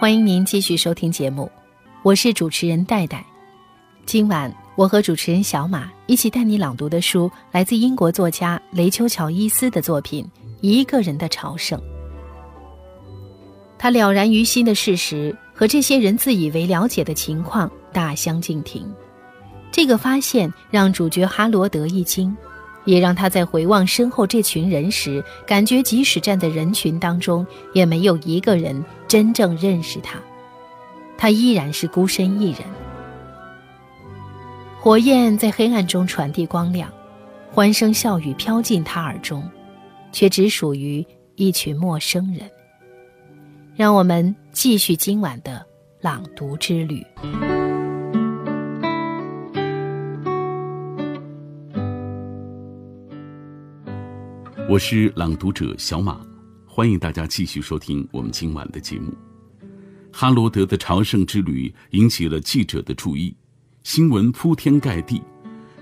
[0.00, 1.50] 欢迎您继续收听节目，
[2.02, 3.22] 我是主持人戴戴。
[4.06, 10.24] 今晚我和主持人小马一起带你朗读的书，来自英国作家雷丘·乔伊斯的作品
[10.62, 11.78] 《一个人的朝圣》。
[13.76, 18.90] 他了然于心的事实和这些人自以为了解的情况大相径庭。
[19.70, 22.34] 这个发现让主角哈罗德一惊，
[22.84, 30.18] 也让他在回望身后这群人时，感觉即使站在人群当中，也没有一个人真正认识他。
[31.16, 32.60] 他依然是孤身一人。
[34.80, 36.90] 火焰在黑暗中传递光亮，
[37.52, 39.48] 欢声笑语飘进他耳中，
[40.10, 42.50] 却只属于一群陌生人。
[43.76, 45.64] 让我们继续今晚的
[46.00, 47.06] 朗读之旅。
[54.68, 56.20] 我是朗读者小马，
[56.66, 59.12] 欢迎大家继续收听我们今晚的节目。
[60.12, 63.34] 哈罗德的朝圣之旅引起了记者的注意，
[63.82, 65.20] 新闻铺天盖地，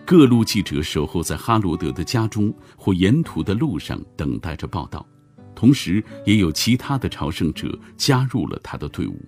[0.04, 5.06] 各路记者守候在哈罗德的家中或沿途的路上等待着报道，
[5.54, 9.20] 同时也有其他的朝圣者加入了他的队伍。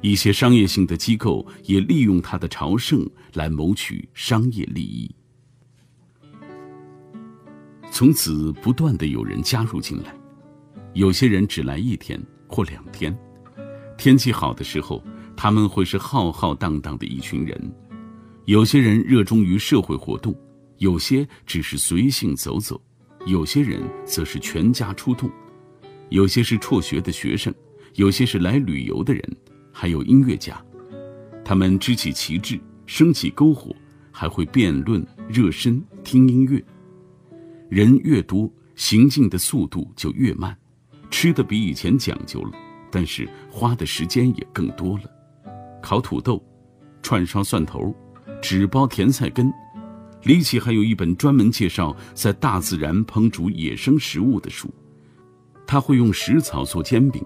[0.00, 5.10] 一些商业性的机构也利用他的朝圣来谋取商业利益。
[7.92, 10.14] 从此，不断的有人加入进来，
[10.94, 13.14] 有些人只来一天或两天。
[13.98, 15.04] 天气好的时候，
[15.36, 17.54] 他们会是浩浩荡荡的一群人；
[18.46, 20.34] 有些人热衷于社会活动，
[20.78, 22.80] 有些只是随性走走，
[23.26, 25.28] 有些人则是全家出动；
[26.08, 27.54] 有些是辍学的学生，
[27.96, 29.22] 有些是来旅游的人，
[29.70, 30.58] 还有音乐家。
[31.44, 33.76] 他们支起旗帜，升起篝火，
[34.10, 36.64] 还会辩论、热身、听音乐。
[37.72, 40.54] 人越多，行进的速度就越慢，
[41.10, 42.52] 吃的比以前讲究了，
[42.90, 45.04] 但是花的时间也更多了。
[45.80, 46.44] 烤土豆，
[47.02, 47.94] 串烧蒜头，
[48.42, 49.50] 纸包甜菜根。
[50.24, 54.68] 李奇还有一本专门介绍在大自然烹煮野生食物的书。
[55.66, 57.24] 他会用食草做煎饼，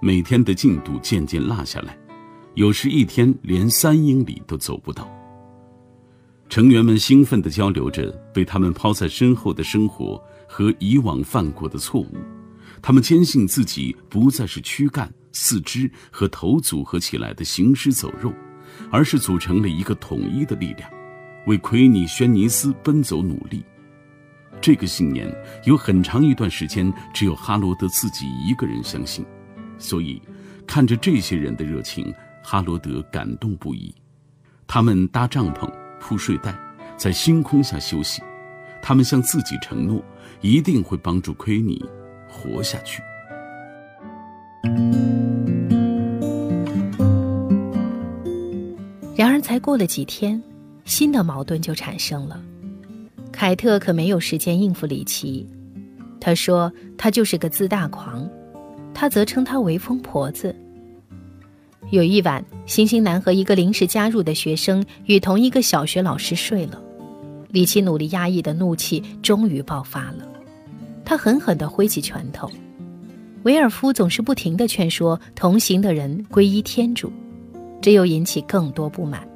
[0.00, 1.98] 每天的进度渐渐落下来，
[2.54, 5.10] 有时一天连三英里都走不到。
[6.48, 12.16] 成员们兴奋地交流着被他们抛在身后的生活和以往犯过的错误，
[12.80, 18.32] 他们坚信自己不再是躯干、四肢和头组合起来的行尸走肉，
[18.90, 20.90] 而是组成了一个统一的力量，
[21.46, 23.62] 为奎尼·轩尼斯奔走努力。
[24.60, 25.30] 这个信念
[25.64, 29.24] 有很长一段时间只有哈罗德自己一个人相信，
[29.78, 30.20] 所以
[30.66, 33.94] 看着这些人的热情，哈罗德感动不已。
[34.66, 35.70] 他们搭帐篷。
[36.00, 36.54] 铺睡袋，
[36.96, 38.22] 在星空下休息。
[38.80, 40.02] 他们向自己承诺，
[40.40, 41.84] 一定会帮助奎尼
[42.28, 43.02] 活下去。
[49.16, 50.40] 然而，才过了几天，
[50.84, 52.40] 新的矛盾就产生了。
[53.32, 55.48] 凯特可没有时间应付里奇，
[56.20, 58.28] 他说他就是个自大狂，
[58.94, 60.54] 他则称他为“疯婆子”。
[61.90, 66.78] 有一晚，星星男和一个临时加入的学生与同一个小学老师睡了。
[67.48, 70.28] 里奇努力压抑的怒气终于爆发了，
[71.02, 72.50] 他狠狠地挥起拳头。
[73.44, 77.10] 维尔夫总是不停地劝说同行的人皈依天主，
[77.80, 79.26] 这又引起更多不满。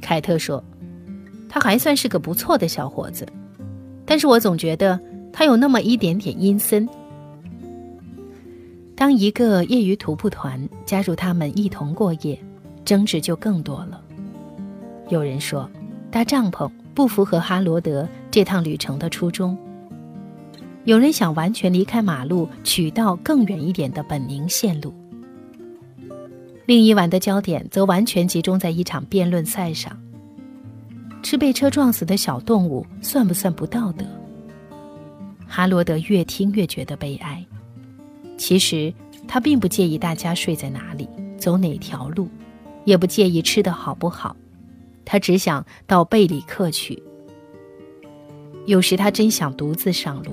[0.00, 0.64] 凯特说
[1.46, 3.26] ：“他还算是个不错的小伙子，
[4.06, 4.98] 但是我总觉得
[5.30, 6.88] 他有那么一点点阴森。”
[9.02, 12.38] 当一个业余徒步团加入他们一同过夜，
[12.84, 14.00] 争执就更多了。
[15.08, 15.68] 有人说，
[16.08, 19.58] 搭帐篷不符合哈罗德这趟旅程的初衷。
[20.84, 24.94] 有人想完全离开马路，取到更远一点的本宁线路。
[26.64, 30.00] 另一晚的焦点则完全集中在一场辩论赛上：
[31.24, 34.04] 吃被车撞死的小动物算不算不道德？
[35.48, 37.44] 哈罗德越听越觉得悲哀。
[38.42, 38.92] 其实
[39.28, 41.08] 他并不介意大家睡在哪里，
[41.38, 42.28] 走哪条路，
[42.84, 44.34] 也不介意吃的好不好，
[45.04, 47.00] 他只想到贝里克去。
[48.66, 50.32] 有时他真想独自上路，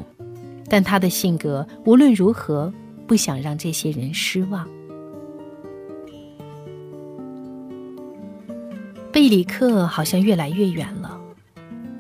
[0.67, 2.73] 但他的性格无论如何
[3.05, 4.67] 不想让这些人失望。
[9.11, 11.18] 贝里克好像越来越远了。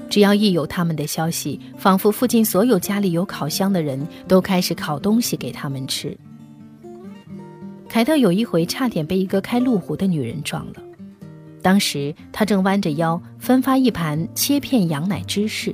[0.09, 6.17] 只要一有他们的消息，仿佛附近所有家里有烤箱的人都开始烤东西给他们吃。
[7.87, 10.73] 凯特有一回差点被一个开路虎的女人撞了，
[11.61, 15.73] 当时她正弯着腰分发一盘切片羊奶芝士。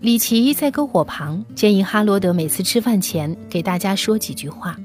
[0.00, 4.76] 李奇在篝火旁建议哈罗德每次吃饭前给大家说几句话，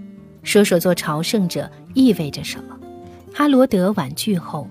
[0.41, 2.75] 说说做朝圣者意味着什么。
[3.31, 4.67] 哈罗德婉拒后，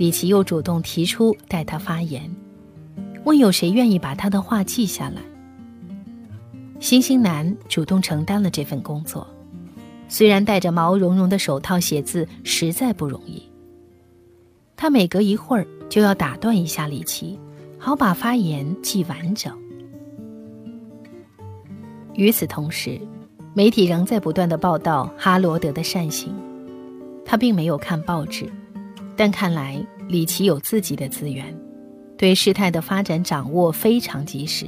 [0.00, 2.34] 李奇又主动提出代他发言，
[3.24, 5.20] 问有谁愿意把他的话记下来。
[6.78, 9.28] 星星男主动承担了这份工作，
[10.08, 13.42] 虽然戴着毛茸茸的手套写字实在不容易，
[14.74, 17.38] 他每隔一会儿就要打断一下李奇，
[17.76, 19.54] 好把发言记完整。
[22.14, 22.98] 与此同时，
[23.52, 26.34] 媒体仍在不断的报道哈罗德的善行。
[27.22, 28.50] 他并没有看报纸，
[29.22, 29.78] 但看来
[30.08, 31.54] 李奇有自己的资源，
[32.16, 34.64] 对事态的发展掌握非常及时。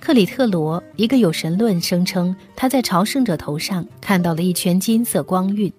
[0.00, 5.70] 克里特罗一个有神论声称他在朝圣者头上看到了一圈金色光晕。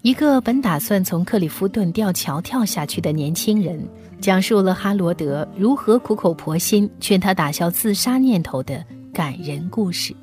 [0.00, 3.86] 一个本打算从克里夫顿吊桥跳下去的年轻人，
[4.18, 8.82] 讲述了哈罗德如何苦口婆心劝他打消自杀念头的。
[9.12, 10.16] 感人故事。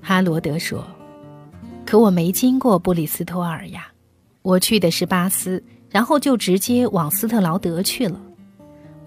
[0.00, 0.86] 哈罗德说
[1.84, 3.86] ：“可我没经过布里斯托尔呀，
[4.42, 8.20] 我去的是巴斯，然后就直接往斯特劳德去了。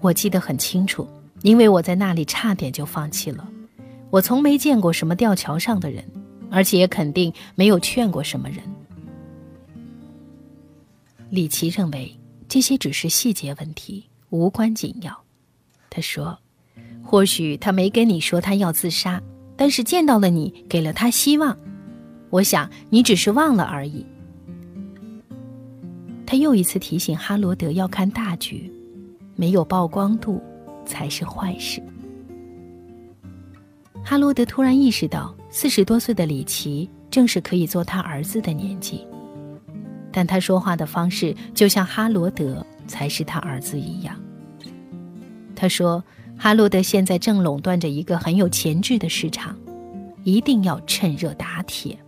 [0.00, 1.08] 我记得很清楚，
[1.42, 3.48] 因为我在那里差点就放弃了。
[4.10, 6.04] 我从没见过什么吊桥上的人，
[6.50, 8.58] 而且也肯定没有劝过什么人。”
[11.30, 12.16] 李奇认为
[12.48, 15.16] 这些只是细节问题，无关紧要。
[15.90, 16.38] 他说。
[17.08, 19.22] 或许他没跟你说他要自杀，
[19.56, 21.56] 但是见到了你，给了他希望。
[22.30, 24.04] 我想你只是忘了而已。
[26.26, 28.72] 他又一次提醒哈罗德要看大局，
[29.34, 30.42] 没有曝光度
[30.84, 31.82] 才是坏事。
[34.04, 39.06] 哈罗德突然意识到，四十多岁的李奇正是可以做他儿子的年纪，
[40.12, 44.14] 但他说话的方式就像哈罗德才是他儿子一样。
[45.54, 46.02] 他说。
[46.38, 49.56] 哈罗德现在正垄断着一个很有潜质的市场，
[50.22, 51.98] 一定要趁热打铁。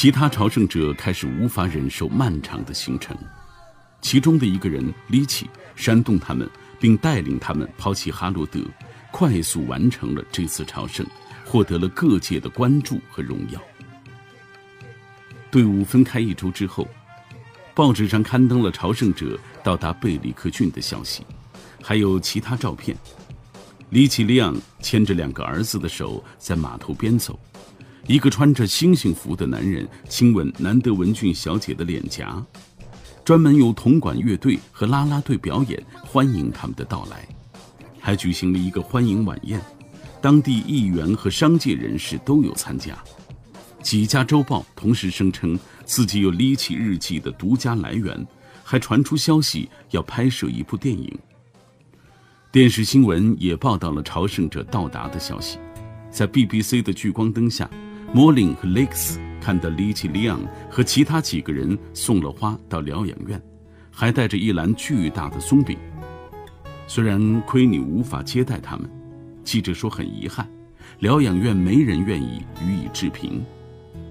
[0.00, 3.14] 其他朝圣者开始无法忍受漫长的行程，
[4.00, 6.48] 其中的一个人李奇煽动他们，
[6.80, 8.62] 并带领他们抛弃哈罗德，
[9.12, 11.06] 快速完成了这次朝圣，
[11.44, 13.60] 获得了各界的关注和荣耀。
[15.50, 16.88] 队伍分开一周之后。
[17.74, 21.22] 报纸上刊登了朝圣者到达贝里克郡的消息，
[21.82, 22.96] 还有其他照片。
[23.90, 27.38] 李奇利昂牵着两个儿子的手在码头边走，
[28.10, 32.44] 一个穿着星星服的男人亲吻南德文郡小姐的脸颊。
[33.24, 37.24] 专门有铜管乐队和啦啦队表演欢迎他们的到来，
[38.00, 39.60] 还举行了一个欢迎晚宴，
[40.20, 42.98] 当地议员和商界人士都有参加。
[43.80, 45.56] 几家周报同时声称。
[45.84, 48.24] 自己有离奇日记的独家来源，
[48.62, 51.16] 还传出消息要拍摄一部电影。
[52.52, 55.58] 电视新闻也报道了朝圣者到达的消息。
[56.08, 57.68] 在 BBC 的聚光灯下，
[58.12, 63.40] 莫林和雷克斯看到里奇里昂和其他几个人送了花到疗养院，
[63.88, 65.78] 还带着一篮巨大的松饼。
[66.88, 68.90] 虽然亏你无法接待他们，
[69.44, 70.44] 记者说很遗憾，
[70.98, 73.44] 疗养院没人愿意予以置评。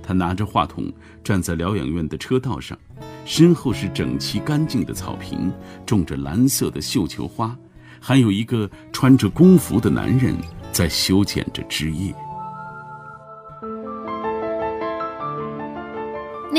[0.01, 0.89] 他拿着话筒
[1.21, 2.79] 站在疗养院的车道上，
[3.25, 5.51] 身后是整齐干净的草坪，
[5.85, 7.53] 种着蓝色的绣球花，
[7.99, 10.33] 还有一个穿着工服的男人
[10.71, 12.15] 在修剪着枝叶。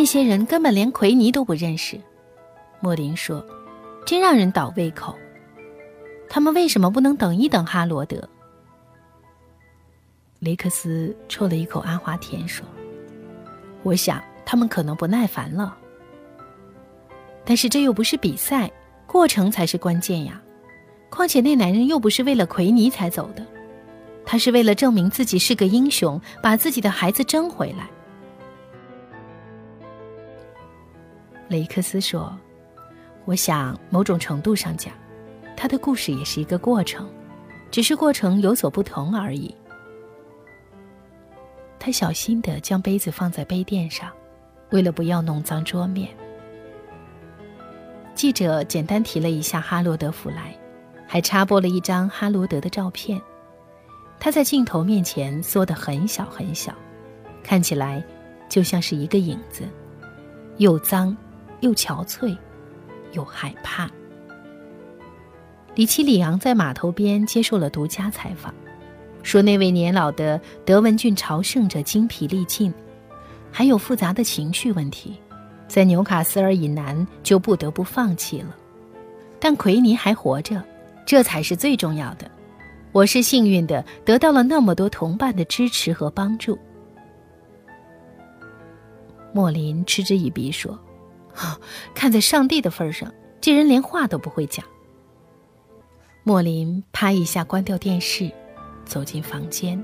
[0.00, 2.00] 那些人根本连奎尼都不认识，
[2.80, 3.45] 莫林说
[4.07, 5.14] ：“真让人倒胃口。
[6.26, 8.26] 他们为什么不能等一等哈罗德？”
[10.40, 12.66] 雷克斯抽了一口阿华田说。
[13.83, 15.76] 我想他们可能不耐烦了，
[17.45, 18.71] 但是这又不是比赛，
[19.07, 20.40] 过程才是关键呀。
[21.11, 23.45] 况且那男人又不是为了奎尼才走的，
[24.25, 27.87] 他是为了证明自己是个英雄，把自己的孩子争回来。
[31.50, 32.38] 雷克斯说
[33.26, 34.95] ：“我想某种程度上讲，
[35.57, 37.11] 他的故事也是一个过程，
[37.73, 39.52] 只是过程有所不同而已。”
[41.76, 44.12] 他小心地将杯子放在杯垫上，
[44.71, 46.09] 为了不要弄脏桌面。
[48.14, 50.57] 记者简单提了一下哈罗德·弗莱，
[51.04, 53.21] 还插播了一张哈罗德的照片。
[54.21, 56.73] 他在镜头面前缩得很小很小，
[57.42, 58.04] 看起来
[58.49, 59.64] 就像是一个影子，
[60.59, 61.16] 又脏，
[61.61, 62.37] 又憔悴，
[63.12, 63.90] 又害怕。
[65.75, 68.52] 里奇里昂在码头边接受了独家采访。
[69.23, 72.73] 说那位年老的德文郡朝圣者精疲力尽，
[73.52, 75.14] 还有复杂的情绪问题，
[75.69, 78.57] 在纽卡斯尔以南就不得不放弃了。
[79.38, 80.62] 但奎尼还活着，
[81.07, 82.31] 这才是最重要的。
[82.93, 86.59] 我是幸运的，得到了那么多同伴的支持和帮助。
[89.33, 90.76] 莫林嗤之以鼻说
[91.95, 94.65] ：“看在上帝的份上，这人连话都不会讲。”
[96.25, 98.31] 莫林啪一下关掉电视，
[98.85, 99.83] 走进房间。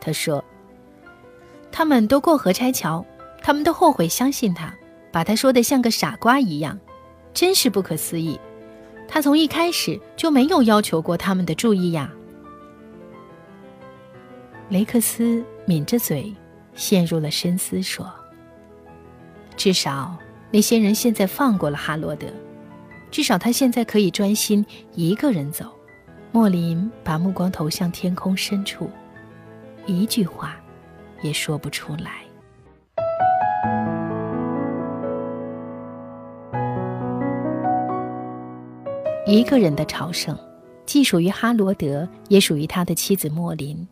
[0.00, 0.42] 他说
[1.70, 3.04] ：“他们都过河拆桥，
[3.42, 4.74] 他们都后悔相信他，
[5.12, 6.78] 把他说的像个傻瓜一样。”
[7.34, 8.38] 真是不可思议，
[9.08, 12.12] 他从一开始就没有要求过他们的注意呀。
[14.68, 16.34] 雷克斯抿着嘴，
[16.74, 18.12] 陷入了深思，说
[19.56, 20.16] ：“至少
[20.50, 22.26] 那些人现在放过了哈罗德，
[23.10, 25.66] 至少他现在可以专心一个人走。”
[26.34, 28.88] 莫林把目光投向天空深处，
[29.84, 30.56] 一句话
[31.22, 32.22] 也说不出来。
[39.26, 40.36] 一个人的朝圣，
[40.86, 43.86] 既属于哈罗德，也属于他的妻子莫林。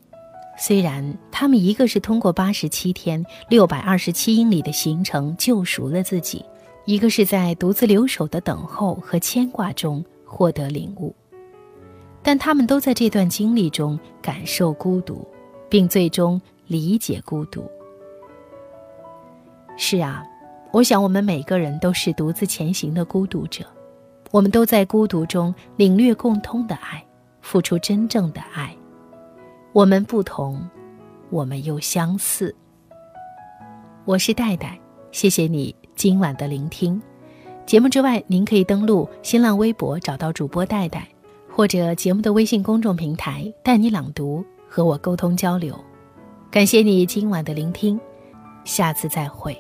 [0.63, 6.45] 虽然他们一个是通过八十七天、六百二十七英里的行程救赎了自己，
[6.85, 11.17] 一个是在独自留守的等候和牵挂中获得领悟，
[12.23, 15.27] 但他们都在这段经历中感受孤独，
[15.71, 17.65] 并最终理解孤独。
[19.79, 20.23] 是啊，
[20.73, 23.65] 我想我们每个人都是独自前行的孤独者。
[24.31, 27.03] 我们都在孤独中领略共通的爱，
[27.41, 28.77] 付出真正的爱。
[29.73, 30.61] 我们不同，
[31.31, 32.53] 我们又相似。
[34.05, 34.77] 我是戴戴，
[35.13, 37.01] 谢谢你今晚的聆听。
[37.67, 41.07] 节目之外，您可以登录新浪微博找到主播戴戴，
[41.49, 45.79] 或者节目的微信公众平台“带你朗读”和我沟通交流。
[46.51, 48.01] 感谢你今晚的聆听，
[48.65, 49.57] 下次再会。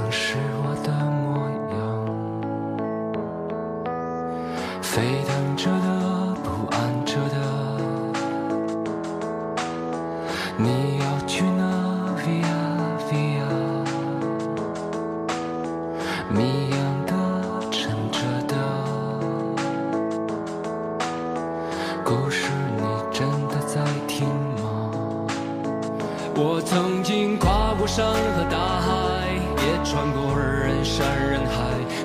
[0.00, 0.90] 曾是我的
[1.20, 1.78] 模样，
[4.80, 5.89] 沸腾着的，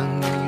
[0.00, 0.39] 想你。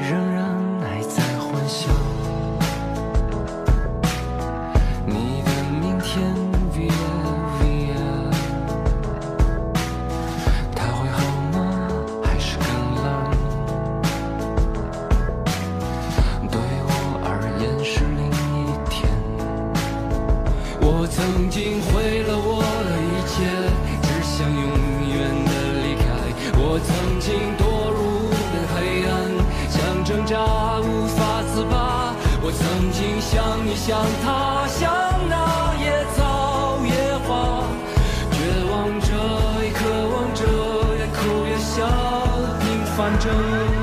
[30.81, 34.93] 无法自拔，我曾经像你，像他，像
[35.29, 36.91] 那野草野
[37.27, 37.31] 花，
[38.31, 38.37] 绝
[38.71, 39.09] 望着，
[39.63, 39.81] 也渴
[40.13, 40.41] 望着，
[40.99, 41.87] 也哭也笑，
[42.61, 42.65] 平
[42.97, 43.82] 凡着。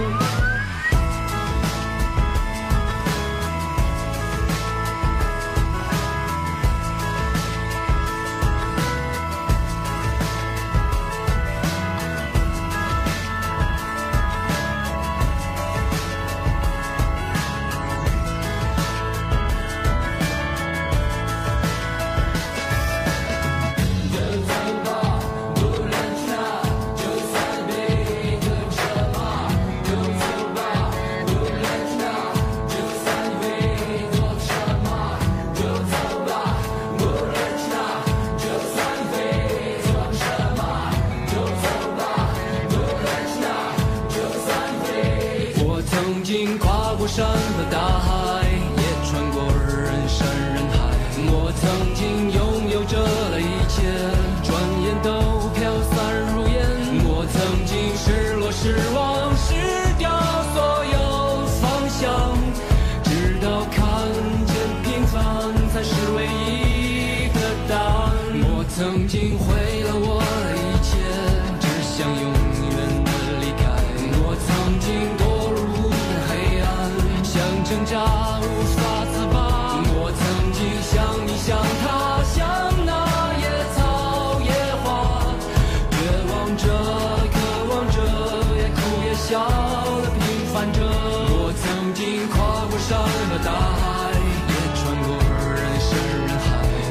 [93.30, 95.10] 和大海也穿过
[95.54, 95.90] 人山
[96.26, 96.42] 人海，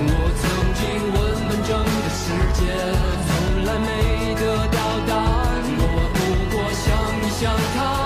[0.06, 0.42] 我曾
[0.78, 0.80] 经
[1.12, 2.22] 问，完整的世
[2.54, 2.60] 界
[3.26, 3.28] 从
[3.64, 3.86] 来没
[4.36, 4.78] 得到
[5.08, 5.42] 答案。
[5.80, 5.82] 我
[6.14, 6.16] 不
[6.54, 6.86] 过想
[7.20, 7.42] 你想
[7.74, 7.97] 他。